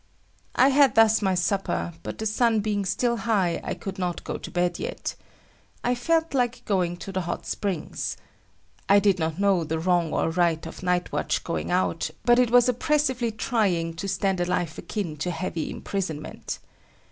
[0.55, 4.49] I had thus my supper, but the sun being still high, could not go to
[4.49, 5.13] bed yet.
[5.83, 8.17] I felt like going to the hot springs.
[8.89, 12.49] I did not know the wrong or right of night watch going out, but it
[12.49, 16.57] was oppressively trying to stand a life akin to heavy imprisonment.